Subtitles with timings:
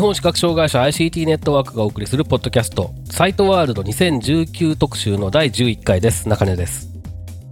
[0.00, 6.90] 本視覚障害者 ICT ネットワークがお送りするポッドキャストサイトワールド2019特集の第11回です中根です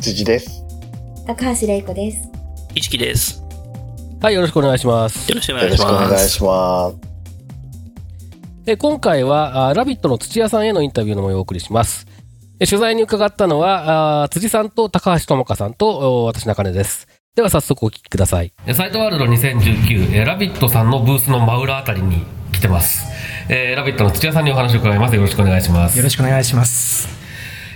[0.00, 0.62] 辻です。
[1.26, 2.30] 高橋玲子です。
[2.74, 3.42] 一木です。
[4.22, 6.14] はいよろしくお願いしますよろしくお願よろしくおいします。
[6.14, 6.96] 願いします。
[8.66, 12.06] え今回はあラビットの土屋さんへのインタビューの模様をお送りします
[12.60, 22.26] え取材に伺ったのはあ辻さんと高橋智香さんとお私中根ですでは早速お聞きくださいサイトワールド2019えラビットさんのブースの真裏あたりに
[22.58, 23.06] 来てます
[23.48, 27.08] えーラビットの土屋さんにお話を伺いますよろしくお願いしますよろしくお願いします。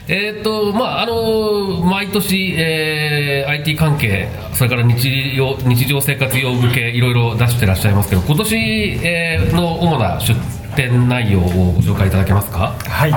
[0.08, 8.56] えーとまああの毎年、えー IT 関係それから日常日常生活用向けいろいろ出してらっしゃいますけど今年、
[9.04, 10.34] えーの主な出
[10.74, 12.74] 展内容をご紹介いただけますか？
[12.88, 13.14] はい。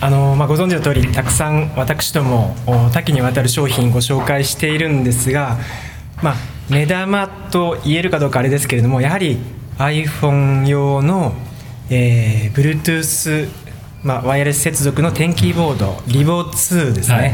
[0.00, 5.58] あのまあ、ご存知の通りたくさん私どもお多岐にわたる商品ご紹介しているんですが、
[6.22, 6.34] まあ、
[6.68, 9.38] 目玉と言えるかどうかあれですけれどもやはり
[9.78, 11.34] iPhone 用の、
[11.90, 13.48] えー Bluetooth、
[14.02, 17.32] まあ、ワイヤレス接続の点キーボードリボ2ですね、はい。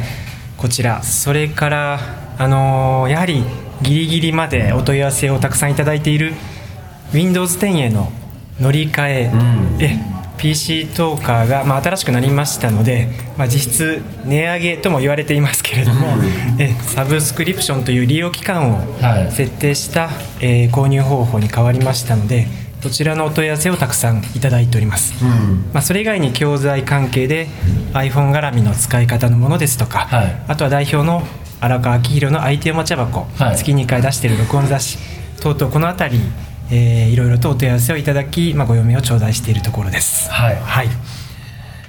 [0.57, 1.03] こちら。
[1.03, 2.01] それから、
[2.39, 3.45] あのやはり
[3.83, 6.33] ギリギリまでお問い合わせをたくさんいただいている
[7.13, 8.13] Windows 10への
[8.61, 9.31] 乗り換え、
[9.81, 16.07] え PC トーカーが、まあ、新しくなりましたので、まあ、実質値上げとも言われていますけれども、
[16.59, 19.33] えサブスクリプションという利用期間をはい。
[19.33, 20.09] 設定した、
[20.41, 22.47] えー購入方法に変わりましたので
[22.83, 25.23] こちらのお問い合わせをたくさんいただいております、
[25.73, 27.49] まあ、それ以外に教材関係で
[27.93, 30.43] iPhone 絡みの使い方のものですとか、はい。
[30.49, 31.23] あとは代表の
[31.61, 33.57] 荒川明宏の IT おもちゃ箱、はい。
[33.57, 34.99] 月2回出している録音雑誌
[35.43, 36.21] 等々この辺り、
[36.71, 40.31] えーいろいろとお問い合わせをいただき、まあ、ご読みを頂戴しているところです。
[40.31, 40.57] はい。
[40.57, 40.89] はい。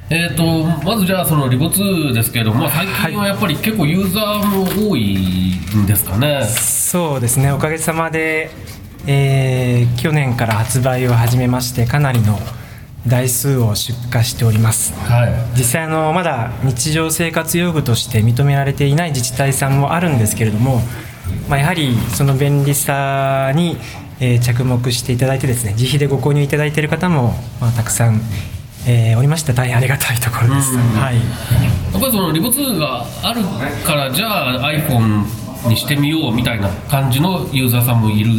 [0.10, 7.52] えー、とまずじゃあそのリボ2ですけれども、まあ、最近はやっぱり結構ユーザーも多いんですかね、そうですね。
[7.52, 8.50] おかげさまで、
[9.08, 12.38] えー去年から発売を始めましてかなりの
[13.08, 14.94] 台数を出荷しております。
[15.10, 15.34] はい。
[15.58, 20.82] 実際あのまだ日常生活用具として認められていない自治体さんもあるんですけれども、
[21.48, 23.78] まあ、やはりその便利さに、
[24.22, 28.22] えー着目していただいてですね自費でご購入いただいている方も、まあ、たくさん、
[28.88, 31.22] えーおりまして大変ありがたいところです、はい、や
[31.98, 33.42] っぱりそのリボ2がある
[33.86, 35.26] からじゃあ iPhone
[35.68, 38.30] にしてみようみたいな感じのユーザーさんもいる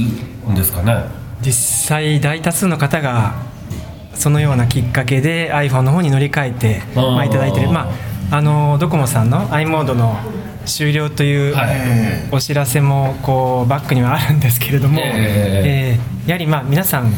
[0.50, 1.04] んですかね？
[1.40, 3.34] 実際大多数の方が
[4.14, 7.90] そのようなきっかけで iPhone の方に乗り換えてまあ、いただいてる、ま
[8.30, 10.16] あ、あのドコモさんの i モードの
[10.66, 11.76] 終了という、はい。
[12.30, 16.28] お知らせもこうバックにはあるんですけれども、ええー。
[16.28, 17.12] やはりまあ皆さん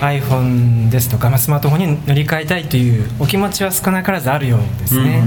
[0.00, 5.22] iPhone ですとか、まあ、スマートフォンに乗り換えたいというお気持ちは少なからずあるようですね。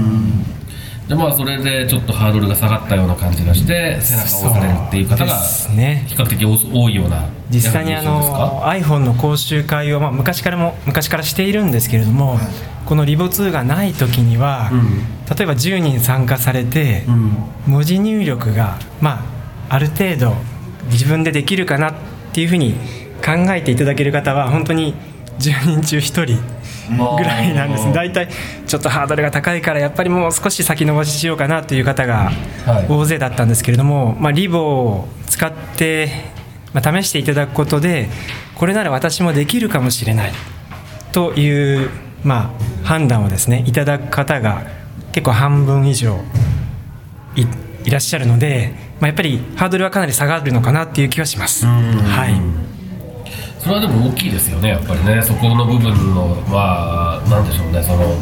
[1.08, 5.34] でまあそれでちょっとハードルが下がったような感じがして背中を押されるっていう方が
[6.06, 12.38] 比較的多いような実際にあの iPhone の講習会を、まあ、昔からも昔からしているんですけれども、
[12.84, 14.70] このリボ2がない時には、
[15.34, 17.04] 例えば10人参加されて、
[17.66, 19.24] 文字入力が、ま
[19.70, 20.34] あ、ある程度
[20.90, 21.94] 自分でできるかなっ
[22.32, 22.74] ていうふうに
[23.24, 24.94] 考えていただける方は本当に
[25.38, 26.57] 10人中1人
[26.88, 27.86] ぐらいなんです。
[27.86, 28.28] ね大体
[28.66, 32.30] ちょっとハードルが高いからやっぱりもう少し先延ばししようかなという方が
[32.66, 32.86] はい。
[32.88, 36.10] 大勢だったんですけれども、まあ、リボを使って、
[36.72, 38.08] まあ、試していただくことで
[38.54, 40.32] これなら私もできるかもしれない。
[41.12, 41.90] という、
[42.22, 42.54] ま
[42.84, 44.62] あ、判断をですねいただく方が
[45.12, 46.18] 結構半分以上
[47.34, 47.46] い
[47.84, 51.64] いらっしゃるので、まあ、やっぱりハードルはかなり下がるのかなっていう気はします。
[51.64, 52.77] はい
[53.60, 55.22] それはでも大きいですよねやっぱりね。
[55.22, 57.82] そこの部分のまあなんでしょうね。
[57.82, 58.16] その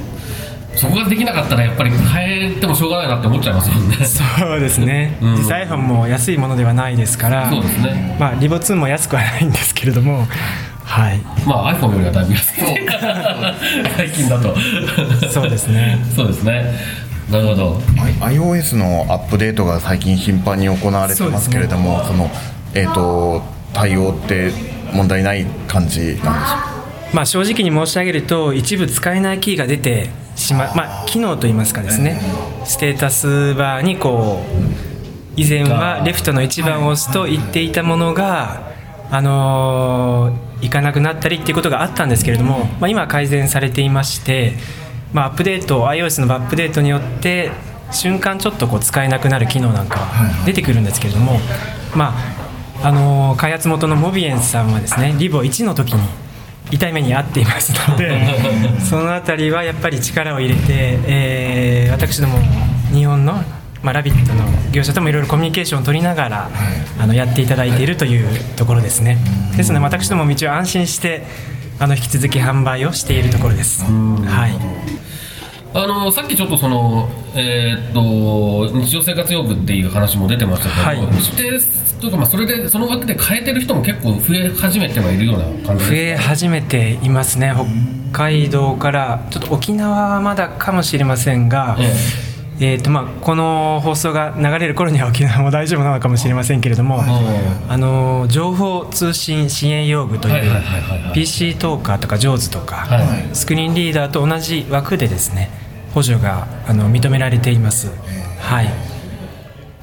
[0.77, 3.97] そこができなかったらやっぱり変えてもしょうがないなって思っちゃいますもんね。
[4.05, 5.37] そうですね、 うん。
[5.37, 7.49] 実際 iPhone も安いものではないですから。
[7.49, 8.17] そうですね。
[8.21, 10.27] まあ、リボ2も安くはないんですけれども、
[10.85, 12.63] はい、まあ iPhone よりはだいぶ安い。
[13.97, 14.55] 最近だと。
[15.31, 15.99] そうですね。
[16.15, 16.75] そうですね。
[17.31, 17.81] なるほど。
[18.21, 22.31] iOS のアップデートが最近頻繁に行われてますけれどもそ,、の
[22.75, 23.43] えっ、と
[23.73, 24.53] 対応って
[24.93, 26.77] 問題ない感じなんですか
[27.13, 32.21] まあ、正直に申し上げると一部使えないキーが出てししままあ機能といいますかですね。
[32.67, 38.73] ステータスバーにこう以前はレフトの1番を押すと言っていたものが
[39.11, 44.55] あのー、いかなくなったりっていうことがあったんですけれども、まあ、今は改善されていまして、
[45.13, 47.51] まあ、アップデート iOS のアップデートによって
[47.93, 51.39] 瞬間ちょっとこう使えなくなる機能なんかは出てくるんですけれども、
[51.95, 52.46] まあ
[52.83, 56.01] あのー開発元のモビエンスさんはですねリボ1の時に
[56.71, 58.21] 痛い目に遭っていますので
[58.89, 60.63] そのあたりはやっぱり力を入れて、
[61.07, 62.39] えー私ども
[62.93, 63.43] 日本の、
[63.83, 66.51] まあ、ラビットの業者ともいろいろコミュニケーションを取りながら、
[67.01, 69.19] あのやっていただいているというところですね。
[69.57, 71.25] ですので私ども一応安心して
[71.79, 73.85] あの引き続き販売をしているところです。
[73.85, 74.53] はい
[75.79, 81.15] あのさっきちょっとその、えーっと日常生活用具っていう話も出てましたけど、はい。
[81.15, 87.53] 指定というか、まあ、それでその枠で変えてる人も結構増え始めてはいるような感じ増え始めていますね。
[88.13, 91.85] 北海道からちょっと沖縄はまだかもしれませんが、え
[92.61, 92.75] え。
[92.77, 97.03] ーとまあ、この放送が流れる頃には沖縄も大丈夫なのかもしれませんけれども、
[97.69, 100.53] あの情報通信支援用具という、
[101.13, 103.35] PC トーカーとか JAWS とか、はい。
[103.35, 105.66] スクリーンリーダーと同じ枠でですね
[105.97, 107.89] 補助があの認められています。
[108.39, 108.69] はい。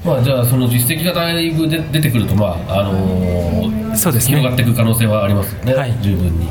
[0.04, 4.36] まあ、じゃあその実績がだいぶで出てくると、まああのーそうですね。
[4.36, 5.98] 広がっていく可能性はありますよね、はい。
[6.00, 6.48] 十分に。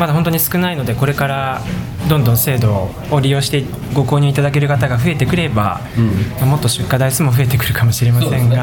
[0.00, 1.62] まだ本当に少ないのでこれから
[2.08, 3.64] どんどん制度を利用して
[3.94, 5.80] ご購入いただける方が増えてくれば、
[6.40, 8.56] まあもっと出荷台数も増えてくるかもしれませんが、そうですね。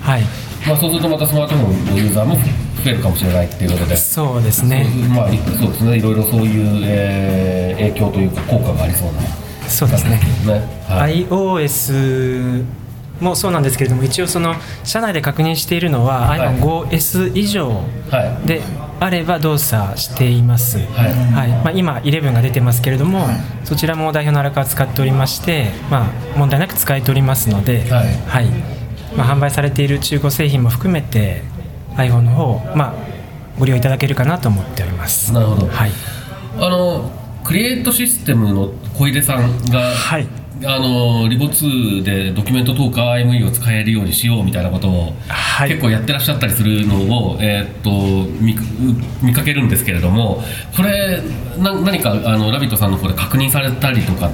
[0.00, 0.22] はい、
[0.66, 2.40] まあ、そうするとまたスマートフォンのユーザーも増
[2.86, 3.96] えるかもしれないっていうことで。
[3.98, 4.86] そうですね。
[5.10, 9.22] まあ、そうですね、いろいろそういう、えー影響というか効果がありそうな
[9.70, 10.20] そうですね。
[10.46, 10.84] ね。
[10.88, 11.26] はい。
[11.26, 12.64] iOS
[13.20, 16.40] もそうなんですけれども一応その社内で確認しているのは、はい。
[16.40, 17.68] iPhone5S 以上
[18.10, 18.46] はい。
[18.46, 18.62] で
[18.98, 21.48] あれば動作しています、はい。
[21.64, 23.28] まあ、今11が出てますけれども、
[23.64, 28.02] そちらも代表の荒川使っておりまして、まあ、問題なく使えておりますので、は
[28.42, 28.46] い。
[29.16, 31.42] まあ、販売されている中古製品も含めて
[31.96, 32.94] iPhone の方、まあ、
[33.58, 35.32] ご利用いただけるかなと思っております。
[35.32, 35.66] なるほど。
[35.66, 35.90] はい、
[36.58, 37.10] あの、
[37.44, 40.26] クリエイトシステムの小出さんが、はい。
[40.62, 45.70] あのリボ2でドキュメントトーカー IME を使えるようにしようみたいなことを、はい。
[45.70, 46.96] 結構やってらっしゃったりするの
[47.30, 47.90] を、えーっと
[48.42, 48.54] 見
[49.22, 50.42] 見かけるんですけれども
[50.76, 51.22] これ
[51.56, 54.30] な何かあのラビットさんの方で確認されたりとか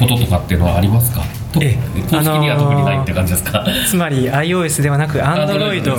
[0.00, 1.22] こととかっていうのはありますか？
[1.52, 1.68] 公式
[2.40, 5.96] には特にないって感じですか、つまり iOS ではなく Android の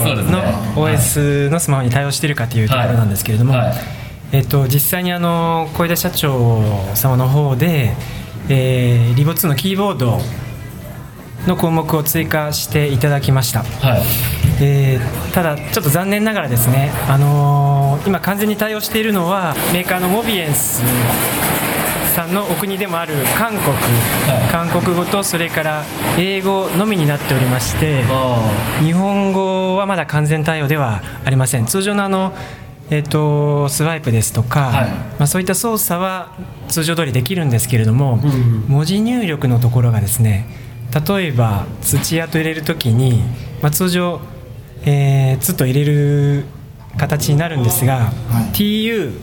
[0.76, 4.03] OS のスマホに対応しているかというところなんですけれども、はいはい
[4.34, 6.60] えっと、実際にあの小出社長
[6.96, 7.94] 様の方で、
[8.50, 10.18] えーリボ2のキーボード
[11.46, 14.02] の項目を追加していただきました、はい。
[14.60, 20.82] えーただちょっと残念ながらですね、あのー今完全に対応しているのはメーカーのモビエンス
[22.16, 23.62] さんのお国でもある韓国、
[24.52, 25.84] 韓国語とそれから
[26.18, 28.04] 英語のみになっておりまして
[28.84, 31.68] 日本語はまだ完全対応ではありません。
[31.68, 32.34] 通常のあの
[32.90, 34.88] えー、とスワイプですとか、はい。
[34.90, 36.36] まあ、そういった操作は
[36.68, 38.18] 通常通りできるんですけれども、
[38.68, 40.48] 文字入力のところがですね
[41.08, 43.24] 例えば土屋と入れるときに、
[43.62, 44.22] まあ、通常、
[44.86, 46.46] えー、つと入れる
[46.98, 48.12] 形になるんですが、
[48.54, 49.18] TU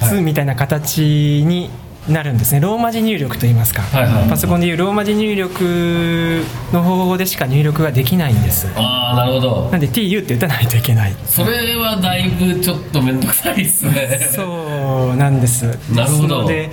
[0.00, 1.70] 2みたいな形に
[2.08, 2.60] なるんですね。
[2.60, 4.28] ローマ字入力といいますか、はいはい。
[4.28, 8.68] パソコンでいうローマ字入力の方法でしか入力ができないんです。
[8.76, 9.68] ああなるほど。
[9.70, 11.16] なんで TU って打たないといけない。
[11.24, 14.30] それはだいぶちょっと面倒くさいですね。
[14.34, 15.64] そうなんです。
[15.94, 16.46] なるほど。
[16.46, 16.70] で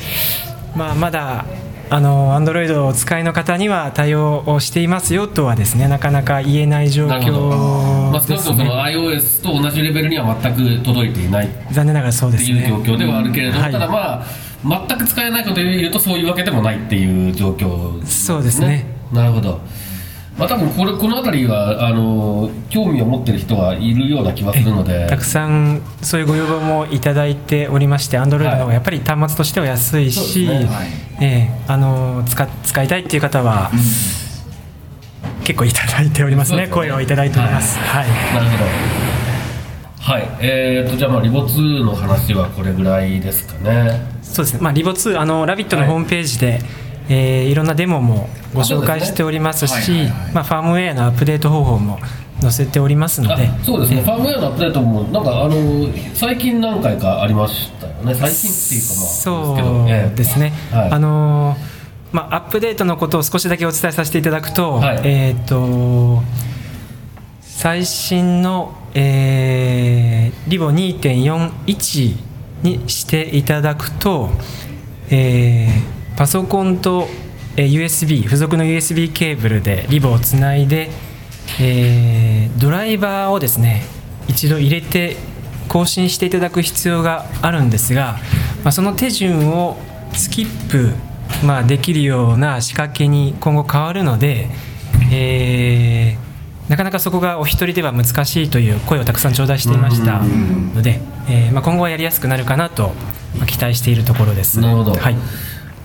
[0.76, 1.46] まあ、まだ
[1.90, 11.48] あの Android をお使いの方には対応をしていますよとはですねなかなか言えない状なるほど、まあ、少況ですなくともそのね iOS と同じレベルには全く届いていない。
[11.48, 12.60] っ残念ながらそうでてすね。
[12.60, 13.72] いう状況ではあるけれども、はい。
[13.74, 14.26] ただまあ
[14.64, 18.86] 全く使えないことで言うとそういうわけでもないっていう状況そうですね。
[19.12, 19.60] なるほど。
[20.38, 25.08] まあ多分これこの辺りはあの興味を持ってる人はいるような気はするので。
[25.08, 30.68] たくさんそういうご要望もいただいておりまして Android の方がやっぱり端末としては安いし、ね。
[31.20, 33.72] ええあの使使いたいっていう方は、
[35.44, 36.60] 結構いただいておりますね。
[36.60, 36.68] ね。
[36.68, 37.78] 声をいただいております。
[37.80, 39.11] はい、なるほど
[40.02, 44.02] はいえー、とじゃあまあリボ2の話はこれぐらいですかね。
[44.24, 45.92] そうですね、まあ、リボ2、あのラビットのはい。
[45.92, 46.60] ホームページで、
[47.10, 49.92] えーいろんなデモもご紹介しておりますし、
[50.34, 52.00] まあ、ファームウェアのアップデート方法も
[52.42, 58.16] 載せておりますのあで、そうですね、えファームウェアのアップデートもなんかあの最近何回かありましたよね。
[58.16, 60.16] 最近っていうかまあそうええ。
[60.16, 60.92] ですね、はい。
[60.92, 61.82] あのー
[62.12, 65.02] まあ、アップデートのことを少しだけお伝えさせていただくと、はい。
[65.04, 66.22] えっ、と
[67.42, 72.16] 最新の、えーリボ2.41
[72.64, 74.30] にしていただくと、
[75.10, 77.08] えーパソコンと
[77.56, 80.92] USB 付属の USB ケーブルでリボをつないで、
[81.60, 83.84] えードライバーをですね
[84.28, 85.16] 一度入れて
[85.68, 88.18] 更新していただく必要があるんですが、
[88.64, 89.78] まあ、その手順を
[90.14, 90.92] スキップ、
[91.46, 94.50] まあ、できるような仕掛けに今後変わるので、
[95.12, 96.31] えー
[96.72, 102.94] なかなかそこがお一人では難しいという声をたくさん頂戴していましたので、えーまあ、今後はやりやすくなるかなと
[103.38, 104.62] まあ期待しているところです。
[104.62, 104.94] なるほど。
[104.94, 105.16] はい。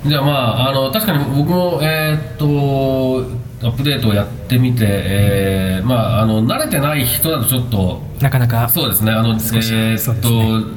[0.06, 9.10] じゃあまああの確かに僕もえーっとアップデートをやってみて、えーまああの慣れてない人だとちょっとなかなかそうですね。
[9.10, 10.70] あの少しえーっと、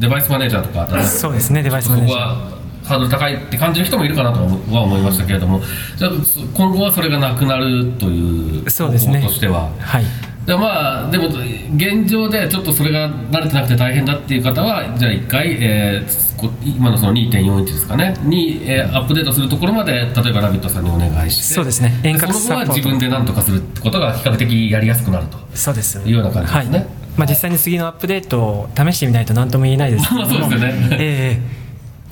[0.00, 2.18] デバイスマネージャーとかそうですねデバイスマネージャー。
[2.18, 5.60] はハードル高いって感じる人もいるかなとは思いましたけれども
[5.96, 6.10] じゃ
[6.54, 8.98] 今後はそれがなくなるという方法と
[9.32, 9.70] しては。
[9.78, 10.04] はい。
[10.46, 11.28] でまあでも
[11.76, 18.16] 現状でちょっとそれが慣れてなくて大変だっていう方はじゃあ一回、えーこ今のその2.41ですかね。
[18.24, 22.00] に、えーアップデートするところまで例えば「ラビット!」さんにお願いしてそうですね。
[22.02, 22.74] 遠隔サポート。
[22.74, 25.38] 自分で何とかすることが比較的やりやすくなると。
[25.54, 26.00] そうです。
[26.04, 26.78] いうような感じですね。
[26.78, 26.86] はい。
[27.16, 30.74] まあ、実際に次のアップデートを試してみないと何とも言えないですけど そうですよね。
[30.98, 31.61] ええ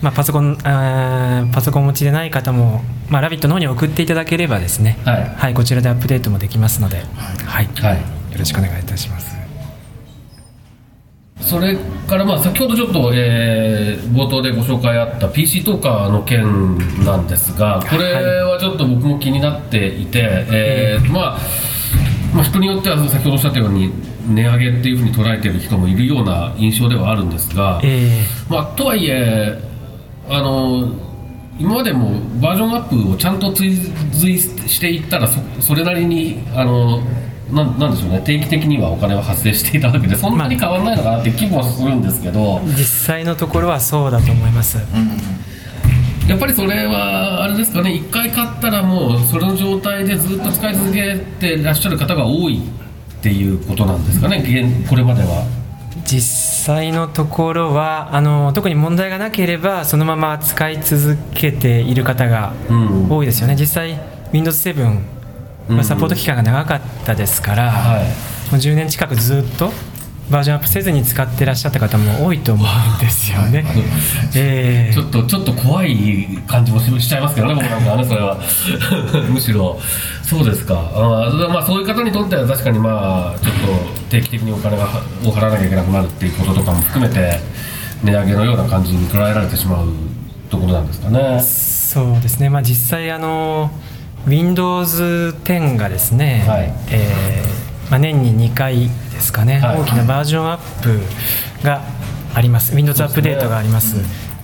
[0.03, 4.99] まあ、パソコンあーパソコンお持ちでない方も「まあ、ラビット!」の方に送っていただければですね。
[5.05, 5.55] はい。
[5.55, 7.05] こちらでアップデートもできますので、
[7.45, 7.69] はい。
[7.81, 7.95] はい。
[7.97, 8.01] よ
[8.39, 9.37] ろしくお願いいたします。
[11.41, 11.77] それ
[12.07, 21.39] からまあ先ほどちょっと、えー冒頭でご紹介あった PC トーカーの件なんですがこれはちょっと僕も気になっていて、えーまあ、
[22.35, 23.93] まあ人によっては先ほどおっしゃったように
[24.29, 28.23] 値上げっていうふうに捉えている人もいるような印象ではあるんですが、え。
[28.49, 29.59] まあ、とはいえ
[30.31, 30.89] あの
[31.59, 33.75] 今までもバージョンアップをちゃんと追
[34.13, 37.03] 随していったらそそれなりにあの
[37.53, 38.23] なんなんでしょうね。
[38.25, 42.59] 定期的にはお金は発生していたわけでそんなに変わらないのかなって気もするんですけど。
[42.59, 44.79] ー実際のところはそうだと思います、
[46.29, 47.93] やっぱりそれはあれですかね。
[47.93, 54.37] 一回買ったらもうそれの状態でずっと使い続けてらっしゃる方が多いっていうことなんですかね。
[54.47, 55.60] 現これまでは。
[56.11, 63.09] 実際のところはあの特に問題がなければそのまま使い続けている方がうん。
[63.09, 63.55] 多いですよね。
[63.55, 64.01] 実際
[64.33, 65.01] Windows7
[65.69, 68.03] まあサポート期間が長かったですから、はい。
[68.03, 68.09] も
[68.55, 69.71] う10年近くずっと
[70.31, 73.65] バージョンアップせずに使ってらっしゃった方も多いと思うんですよね。
[74.37, 78.39] ええちょっとちょっと怖い感じもししちゃいますけどね、僕なんかはね、それは。
[79.29, 79.79] むしろ、
[80.23, 80.75] そうですか。
[80.95, 87.41] あーまあ、そういう方にとっては確かにまあ、ちょっと定期的にお金がを払わなきゃいけなくなるっていうこととかも含めて、
[88.05, 89.89] 値上げのような感じに捉えられてしまう
[90.49, 91.41] ところなんですかね。
[91.43, 93.73] そうですね、まあ、実際あの
[94.27, 97.60] Windows 10がですね、はいえー
[97.91, 99.81] まあ、年に2回ですかね、はい。
[99.81, 101.01] 大きなバージョンアップ
[101.65, 101.83] が
[102.35, 102.75] あります。
[102.75, 103.97] Windows アップデートがあります。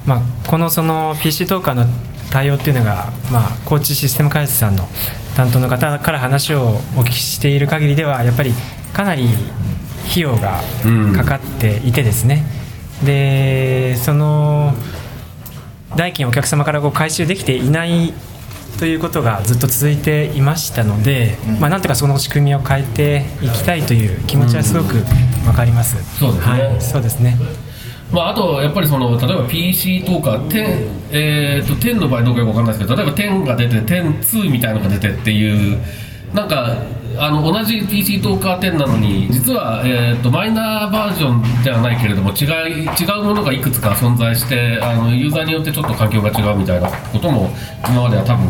[0.04, 1.86] まあ、このその PC トーカーの
[2.30, 4.88] 対応っていうのが、まあ、高知システム開発さんの
[5.36, 8.52] 担当の方から話をお聞きしている限りではやっぱり
[8.92, 9.28] かなり
[10.10, 10.60] 費用が
[11.14, 12.44] かかっていてですね、
[13.04, 14.74] でその
[15.96, 18.14] 代金をお客様からこう回収できていない
[18.78, 24.94] ということがずっと続いていましたので、まあ、なんとかその仕組みを変えていきたいという気持ちはすごく
[25.44, 25.96] 分かります。
[26.18, 26.52] そうですね。
[26.52, 27.36] はい、そうですね。
[28.12, 35.80] まあ、あと、やっぱりその例えば PC とか10、えー、と10の場合どうかよくわかんないですけど例えば10が出て10.2みたいなのが出てっていう
[36.34, 36.76] なんか
[37.18, 47.50] あの同じ PC トーカー10なのに実は、えー、とマイナーバージョンではないけれども違い違うものがいくつか存在してあのユーザーによってちょっと環境が違うみたいなことも
[47.88, 48.46] 今までは多分、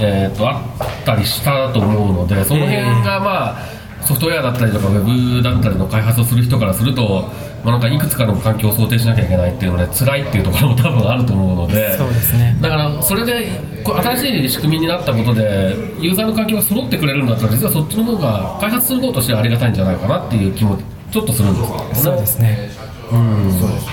[0.00, 7.30] えー、とあったりしたと思うのでその辺がまあ、ソフトウェアだったりとかウェブだったりの開発をする人からすると、
[7.64, 12.56] まあ、なんかいくつかの環境を想定しなきゃいけないっていうので辛いっていうところも多分あると思うのでそうですね。
[12.60, 20.78] だからそれで新しい仕組みになったことでユーザーの環境が揃ってくれるんだったら実はそっちの方が開発する方としてはありがたいんじゃないかなっていう気も
[21.10, 21.94] ちょっとするんですけどね。
[21.94, 22.70] そうですね。
[23.10, 23.52] うん。
[23.58, 23.92] そうですね。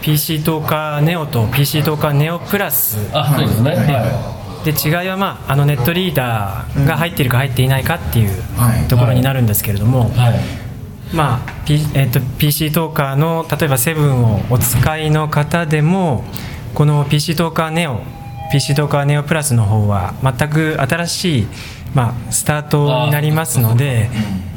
[0.00, 9.46] PC トーカーネオと PC トーカーネオプラスあそうですね、はで違いは、まあ、あのネットリーダーが入っているか入っていないかっていうはいところになるん。
[9.46, 10.63] ですけれども、いはい
[11.12, 16.24] まあ P えっと PC トーカーの例えば7をお使いの方でも
[16.74, 18.00] この PC トーカーネオ
[18.52, 21.46] PC トーカーネオプラスの方は全く新しい、
[21.94, 24.10] まあ、スタートになりますので、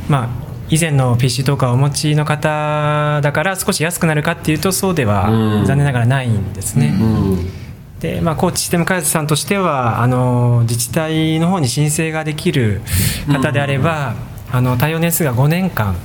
[0.09, 0.29] まあ、
[0.69, 5.65] 以前の PC トーカーをお持ちの方だから少し安くなるかっていうとそうではうん。
[5.65, 6.95] 残念ながらないんですね。
[6.99, 7.49] うん。
[7.99, 12.81] でまあ、高知システム開発さんとしてはあの自治体の方に申請ができる
[13.27, 14.13] 方であれば、
[14.51, 15.97] あの対応年数が5年間はい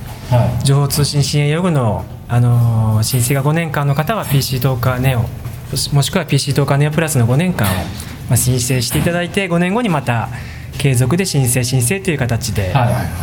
[0.64, 5.20] 情報通信支援用具の、あの申請が5年間の方は PC トーカーネオ
[5.92, 7.74] もしくは PC トーカーネオプラスの5年間を、
[8.28, 10.28] まあ、申請していただいて5年後にまた
[10.78, 12.72] 継続で申請申請という形で、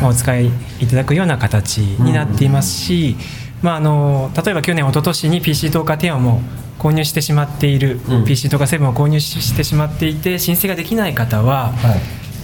[0.03, 0.51] お使いい
[0.87, 3.15] ただくような形になっていますし、
[3.61, 6.41] まあ、あの例えば去年一昨年に PC トーカー10をも
[6.77, 8.25] う購入してしまっている、うん。
[8.25, 11.99] PC トーカー7を購入してしまっていて申請ができない方は、はい。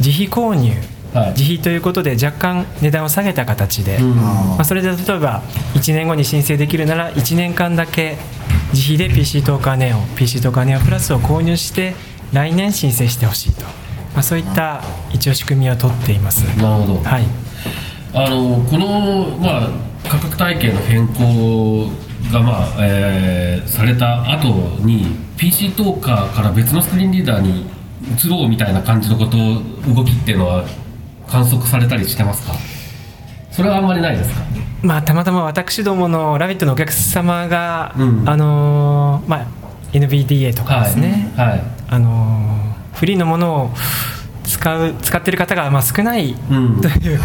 [0.05, 0.94] 自費購入、はい
[1.37, 4.15] 自費ということで若干値段を下げた形で、うん。
[4.15, 5.41] まあ、それで例えば
[5.73, 8.17] 1年後に申請できるなら1年間だけ
[8.73, 11.95] 自費で PC トーカーネオ PC トーカーネオプラスを購入して
[12.33, 13.63] 来年申請してほしいと、
[14.13, 14.81] まあ、そういった
[15.13, 16.43] 一応仕組みを取っています。
[16.57, 17.23] なるほど、はい。
[18.13, 19.69] あのこの、まあ、
[20.07, 21.89] 価格体系の変更
[22.31, 24.47] が、まあえーされた後
[24.85, 27.65] に PC トーカーから別のスクリーンリーダーに
[28.17, 29.37] 移ろうみたいな感じのこと
[29.93, 30.65] 動きっていうのは
[31.29, 32.53] 観測されたりしてますか？
[33.51, 34.41] それはあんまりないですか？
[34.81, 38.29] まあ、たまたま私どもの「ラビット!」のお客様が、うん。
[38.29, 39.45] あのーまあ、
[39.93, 41.63] NVDA とかですね、はい、はい。
[41.89, 43.71] あのーフリーのものを
[44.45, 46.81] 使う使ってる方がまあ少ないうん。
[46.81, 47.19] という、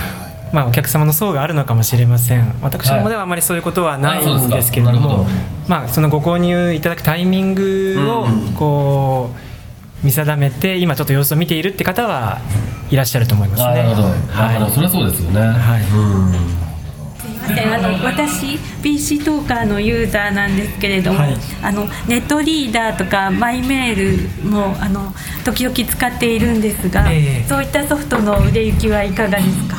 [0.52, 2.54] まあ、お客様の層があるのかもしれません。
[2.62, 5.30] 私どもではあまりそういうことはないんですけれども、なるほど。
[5.69, 8.54] まあ、そのご購入いただくタイミングをうん。
[8.54, 9.50] こう
[10.02, 12.40] 見定めて今ちょっと様子を見ているって方は
[12.90, 13.69] いらっしゃると思いますね。
[13.69, 14.71] あなるほど、はい。
[14.73, 15.83] それはそうですよね、はい。
[15.83, 16.61] うん
[17.21, 21.37] すいませんあの私 PC トーカーのユーザーなんですけれども、はい。
[21.62, 25.12] あのネットリーダーとかマイメールもあの
[25.45, 27.49] 時々使っているんですが、ええ。
[27.49, 29.76] そういったソフトの売れ行きはいかがですか？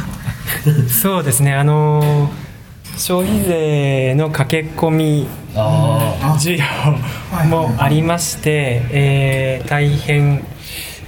[1.01, 1.53] そうですね。
[1.55, 2.50] あのー
[3.01, 10.45] 消費税の駆け込みあ需要もありまして、えー大変、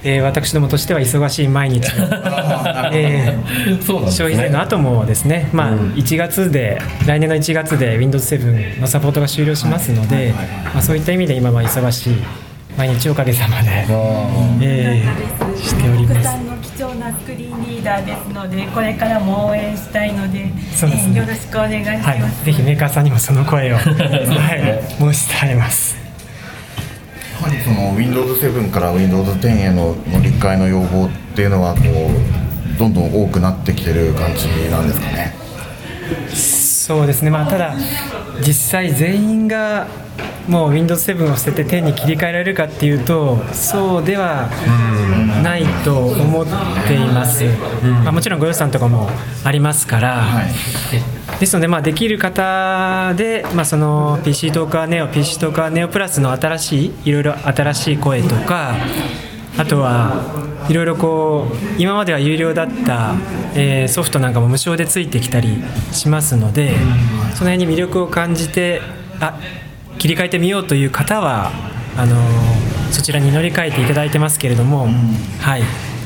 [0.02, 1.90] えー私どもとしては忙しい毎日を、
[2.92, 4.24] えーあそうなんですね。
[4.24, 5.78] 消費税の後もですね、まあ、うん。
[5.92, 10.34] 1月で来年の1月で Windows7 のサポートが終了しますので、
[10.74, 12.14] まあ、そういった意味で今は忙しい
[12.76, 13.86] 毎日おかげさまで、
[14.62, 16.53] えーしております。
[17.04, 21.12] なスクリーンリーダーですのでこれからも応援したいのでそうですね。
[21.16, 25.96] えーよろしくお願いします、はい、ぜひメーカーさんにもその声を、 はい、申し伝えます。
[27.40, 35.34] やはりその Windows7 から Windows10 への乗り換えの要望っていうのはこうどんどん多くなってきてる感じなんですかね？
[36.32, 37.74] そうですね、まあ、ただ、
[38.46, 39.86] 実際、全員が
[40.48, 44.48] もう Windows7 を捨てて10に切り替えられるかっていうと、そうでは
[45.42, 46.46] ないと思っ
[46.86, 47.44] ています、
[48.04, 49.08] まあ、もちろんご予算とかも
[49.44, 50.24] ありますから、
[51.40, 58.74] ですので、まあ、できる方で、まあ、その PC トーカーネオ、PC トーカーネオプラスの新しい、いろいろ新しい声とか、
[59.56, 63.14] あとはいろいろこう今までは有料だった、
[63.54, 66.74] えーソフトなんかも無償でついてきたりしますので
[67.34, 68.80] その辺に魅力を感じて
[69.20, 69.38] あ
[69.98, 71.50] 切り替えてみようという方は
[71.96, 74.86] あのーそちらに乗り換えていただいてますけれども、
[75.40, 75.62] はい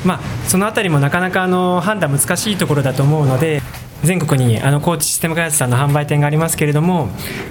[0.06, 3.60] まあ、そのあたりもなかなかあの判断難しいところだと思うので
[4.02, 7.10] 全国にあの高知システム開発さんの販売店がありますけれども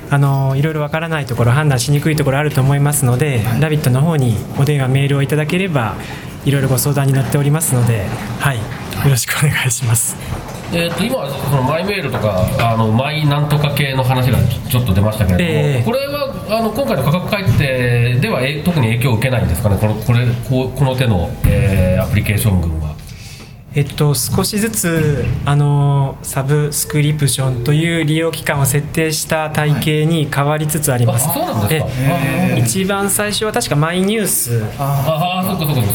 [0.10, 5.96] あのいろいろわからないところ判断しにくいところあると思いますので「ラビット!」の方にお電話メールをいただければ
[6.44, 8.08] いろいろご相談に乗っておりますので、
[8.40, 8.64] はい、よ
[9.08, 10.57] ろしくお願いします。
[10.74, 14.38] えー、と今そのマイメールとかあのマイなんとか系の話が
[14.70, 15.84] ちょっと出ましたけれども、ええ。
[15.84, 19.78] これはあの今回の価格改定ではえ特に影響を受けないんですかね？
[19.80, 22.96] このこれこうこの手の、えーアプリケーション群は。
[23.76, 31.30] えっと、少しずつあのサブスクリプションという利用期間を設定した体系に変わりつつあります。
[31.30, 31.84] あそうなんで
[32.58, 34.62] 一番最初は確かマイニュース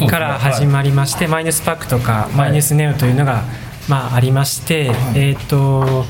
[0.06, 3.42] から始まりまして、マイニュースパックとか、マイニュースネオというのが、
[3.88, 6.04] まあ、ありまして、えっと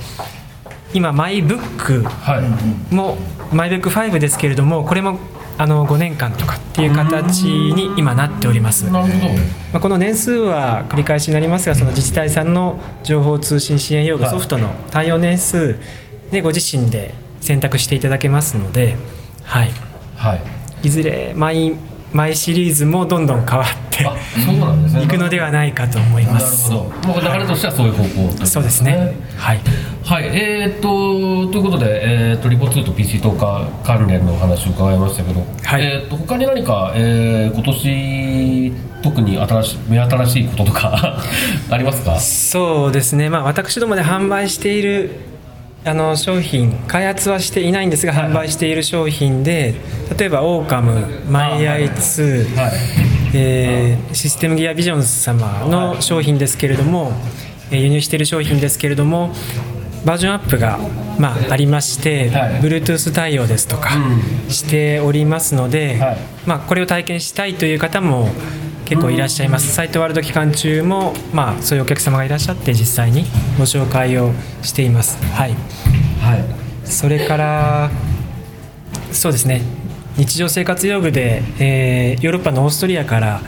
[0.94, 2.48] 今マイブックはい、は
[2.90, 3.16] いも
[3.52, 5.18] マイブック5ですけれどもこれも
[5.58, 8.90] あの5年間とかっていう形に今なっております。
[8.90, 9.35] なるほど。
[9.35, 9.35] ま
[9.74, 15.78] あ、この年数は繰り返しになりますがその自治体さんの情報通信支援用具ソフトの対応年数
[16.30, 18.96] でご自身で選択していただけますので、
[19.44, 19.70] はい、
[20.16, 20.42] はい。
[20.82, 21.76] いずれマイ
[22.12, 26.70] マイシリーズもどんどん変わってあそうなんですねいくのではないかと思いなるます。
[26.70, 29.14] ほど、まあ、流れとしてはそういう方向といことそうですね。
[29.37, 29.61] はい。
[30.05, 38.72] はい、えーっとということで、えーっとリポ2と PC 投下関連のお話を伺いましたけど、はいえーっと他に何か、えー今年
[39.03, 41.18] 特に新しい目新しいこととか
[41.70, 42.18] ありますか？
[42.20, 43.31] そうですね。
[43.31, 45.11] まあ私どもで販売している
[45.85, 49.75] あの商品開発はしていないんですが販売している商品で
[50.16, 52.73] 例えばオーカムマイアイ2、はい。
[53.35, 57.12] えーシステムギアビジョンズ様の商品ですけれども、
[57.71, 59.35] えー輸入している商品ですけれども
[60.05, 60.79] バージョンアップが、
[61.18, 62.61] まあ、ありまして、はい。
[62.61, 63.90] Bluetooth 対応ですとか
[64.49, 66.18] しておりますので、はい。
[66.45, 68.29] まあ、これを体験したいという方も
[68.85, 73.25] 結構いらっしゃいます、サイトワールド期間中も、まあ、そういうお客様がいらっしゃって実際に
[73.59, 75.16] ご紹介をしています。
[75.35, 75.55] はい。
[76.21, 76.45] はい。
[76.85, 77.90] それから
[79.12, 79.62] そうですね。
[80.16, 83.40] 日常生活用具で、えーヨーロッパのオーストリアから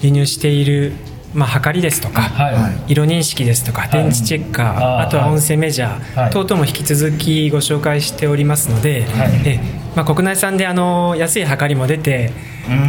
[0.00, 0.92] 輸入している、
[1.34, 2.92] まあ、はかりですとか、はい。
[2.92, 6.30] 色認識ですとか電池チェッカー、あとは音声メジャー、はい。
[6.30, 9.30] 等々も引き続きご紹介しておりますので、はい。
[9.44, 9.60] え
[9.94, 12.32] まあ、国内産であの安いはかりも出て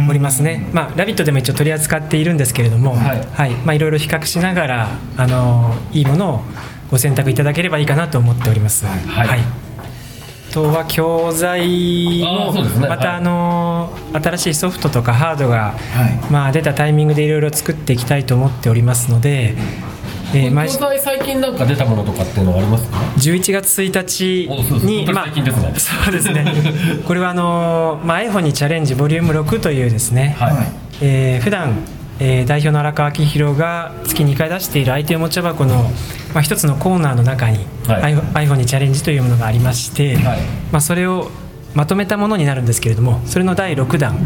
[0.08, 3.26] おりますね、まあ、ラビットでも一応取り扱っているんですけれども、はい。
[3.32, 3.50] はい。
[3.64, 6.40] まあ、いろいろ比較しながらあのいいものを
[6.90, 8.86] ご選択いただければいいかなと思っております。
[8.86, 9.40] はい。
[9.40, 12.52] あとは教材あも
[12.88, 13.16] またはい。
[13.16, 16.32] あの新しいソフトとかハードが、はい。
[16.32, 19.54] まあ、出たタイミングでいろいろ作っていきたいと思っておりますので、
[20.34, 25.74] えー毎最近なんか出たものとかっていうのはありますか？11月1おそうそう日に本当に最近ですね。
[26.04, 26.54] そうですね。
[27.06, 30.54] これはあの、まあ、iPhone にチャレンジボリューム6というですね、はい。
[31.00, 31.74] えー普段、
[32.18, 35.90] えー代表の荒川明宏が月2回出している IT おもちゃ箱の、
[36.34, 38.14] まあ、一つのコーナーの中に、はい。
[38.14, 40.38] iPhone iPhone にチャレンジというものがありまして、はい。
[40.72, 41.30] まあ、それを
[41.74, 44.16] まとめたものになるんですけれどもそれの第6弾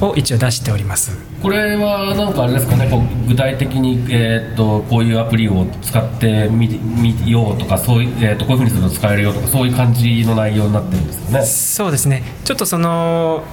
[0.00, 1.16] を一応出しております。
[1.42, 11.46] これはなんかあれですかね、こう具体的に、えーっとこういうアプリを使ってみみようとか、そういう、えーっとこういうふうにすると使えるよとか、そういう感じの内容になってるんですよね。
[11.46, 12.22] そうですね。
[12.44, 13.44] ちょっとその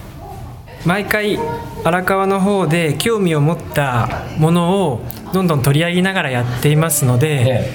[0.85, 1.39] 毎回
[1.83, 5.01] 荒川の方で興味を持ったものを
[5.33, 7.69] どんどん取り上げながらやっていますので、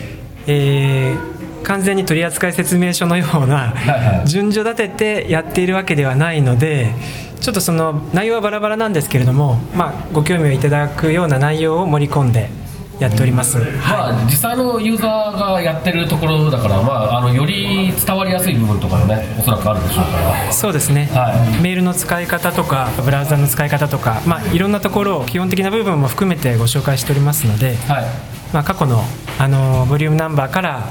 [0.46, 3.74] えー完全に取扱説明書のような
[4.24, 6.92] 順序立ててやっているわけではないので
[7.40, 12.51] ちょっとその内容はバラバラなんですけれども、まあ、ご興味をいただくような内容を盛り込んで
[12.98, 13.59] やっております。
[13.59, 20.53] まあ、実際のユーザーがやってるところだから、まあ、あのより伝わりやすい部分とかもね、おそらくあるでしょうから。
[20.53, 28.05] そうですね、はいメールの使い方とかブラウザの使い方とか、まあ、いろんなところを基本的な部分も含めてご紹介しておりますので、はい
[28.53, 29.03] まあ、過去の、
[29.38, 30.83] あのボリュームナンバーから、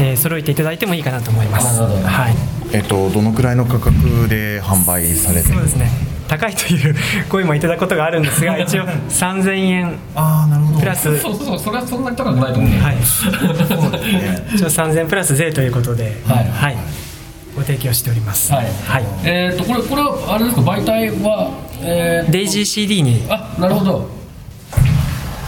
[0.00, 1.80] えー揃えていただいてもいいかなと思います。
[1.80, 2.34] なるほどはい
[2.74, 5.54] えっとどのくらいの価格で販売されてる？
[5.54, 5.88] そうですね。
[6.26, 6.94] 高いという
[7.28, 9.98] 声もいただくことがあるんですが 一応3000円。
[10.16, 10.80] ああなるほど。
[10.80, 13.02] プラス、そうそうそう、それはそんなに高くないと思うんだよはい、ね。
[14.54, 16.76] 一応3000円プラス税ということで、はい。
[17.54, 18.52] ご提供しております。
[18.52, 18.66] はい。
[18.88, 19.04] はい。
[19.22, 21.50] えーっとこれ、これはあれですか、媒体は、
[21.82, 23.22] えーデイジー CD に。
[23.28, 24.08] あなるほど。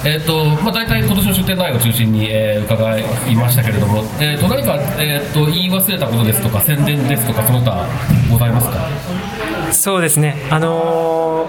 [0.08, 7.86] えーとまあ、大体今年の出店内容を中心に、えー伺いましたけれども、えー、と何か、えー、と言い忘れたことですとか宣伝ですとかその他
[8.30, 8.88] ございますか？
[9.72, 11.48] そうですね、あの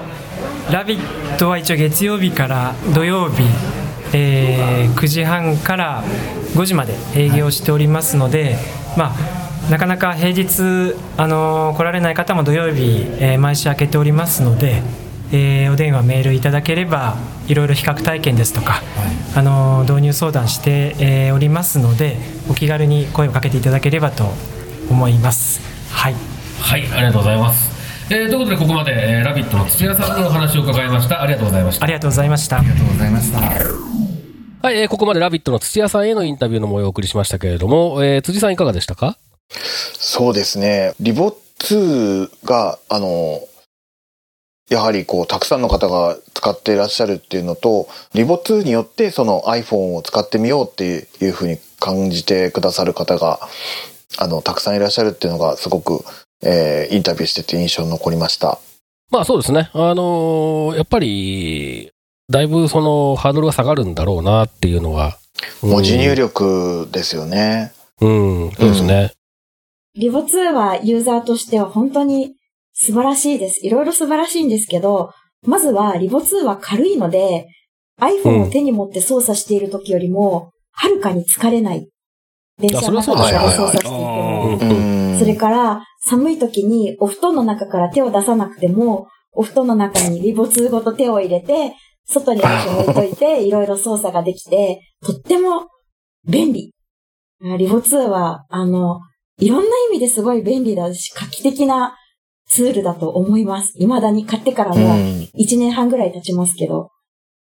[0.70, 3.44] ーラビット!」は一応月曜日から土曜日、
[4.14, 6.04] えー9時半から
[6.56, 8.58] 5時まで営業しておりますので、
[8.98, 9.14] ま
[9.68, 14.82] あ、なかなか平日、あのー来られない方も土曜日、えー毎週開けておりますので、
[15.32, 18.82] えーお電話、メールいただければいろいろ比較体験ですとか、
[19.36, 22.18] あのー導入相談して、えーおりますので
[22.50, 24.32] お気軽に声をかけていただければと
[24.90, 25.60] 思います。
[25.92, 26.16] はい
[26.62, 27.70] はいありがとうございます、
[28.10, 32.58] えーということでここまで「えーラビット!」の土屋さんのお話を伺いましたありがとうございましたありがとうございました。
[32.60, 39.18] ありがとうございましたはい、えーここまで「ラビット!」の土屋さんへのインタビューの模様をお送りしましたけれども、えー辻さんいかがでしたか？
[40.00, 40.94] そうですね。
[41.00, 43.40] リボ2が、あの、
[44.70, 53.40] やはりこう、たくさんの方が使っていらっしゃるっていうのと、リボ2によってその iPhone を使ってみようっていうふうに感じてくださる方が、
[54.18, 56.04] あの、たくさんいらっしゃるっていうのがすごく、
[56.44, 58.60] えーインタビューしてて印象に残りました。
[59.10, 61.92] まあそうですねあのーやっぱり
[62.30, 65.18] だいぶそのハードルが下がるんだろうなっていうのは
[65.62, 67.72] 文字入力ですよね。
[68.02, 69.14] うん、そうですね、
[69.96, 72.36] リボ2はユーザーとしては本当に
[72.80, 73.66] 素晴らしいです。
[73.66, 75.12] いろいろ素晴らしいんですけど、
[75.46, 77.48] まずはリボ2は軽いので、
[78.00, 81.90] iPhone を手に持って操作している時よりも、はるかに疲れない。
[82.60, 85.18] 電車の中とかで操作していても。
[85.18, 91.74] それから、寒い時にお布団の中から手を出さなくても、お布団の中にリボ2ごと手を入れて、
[92.06, 95.68] 外に足を置いといて、 いろいろ操作ができて、とっても
[96.30, 96.74] 便利。
[97.44, 99.00] あリボ2は、あの、
[99.40, 101.96] いろんな意味ですごい便利だし、画期的な
[102.48, 103.74] ツールだと思います。
[103.78, 104.98] 未だに買ってからうもん。
[105.38, 106.92] 1年半ぐらい経ちますけど、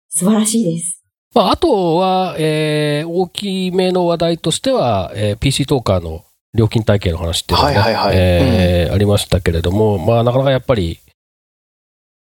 [0.10, 1.04] 素晴らしいです。
[1.36, 6.24] まあ、あとは、えー大きめの話題としては、えー PC トーカーの
[6.56, 11.00] 料金体系の話っていうのがね、はいはいはいえーありましたけれども、まあ、なかなかやっぱり、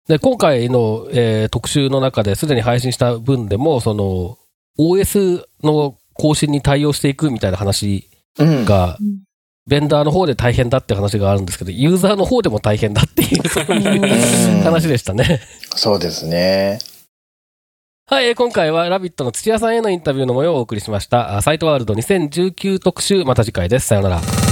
[0.09, 4.38] で今回の、えー特集の中ですでに配信した分でも、その
[4.79, 8.64] OS の更新に対応していくみたいな話うん。
[8.64, 9.22] がうん、
[9.66, 15.40] ベンダーの方で大変だって話があるんですけど、ユーザーの方でも大変だっていう、そういう話でしたね。
[15.74, 16.79] そうですね。
[18.07, 21.38] はい、えー今回はラビットの土屋さんへのインタビューの模様をお送りしました。
[21.38, 23.87] あサイトワールド2019特集、また次回です。
[23.87, 24.43] さようなら。